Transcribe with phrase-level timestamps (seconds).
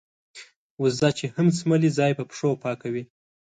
[0.81, 3.03] وزه چې هم څملې ځای په پښو پاکوي.